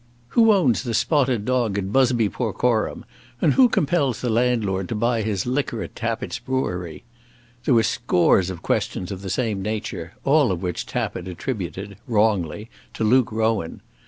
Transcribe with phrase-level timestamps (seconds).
[0.29, 3.05] "Who owns The Spotted Dog at Busby porcorum;
[3.39, 7.03] and who compels the landlord to buy his liquor at Tappitt's brewery?"
[7.65, 12.67] There were scores of questions of the same nature, all of which Tappitt attributed, wrongly,
[12.95, 13.83] to Luke Rowan.